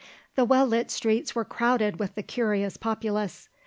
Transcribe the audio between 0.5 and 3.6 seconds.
lit streets were crowded with the curious populace.